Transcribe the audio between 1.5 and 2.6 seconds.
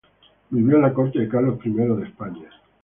I de España.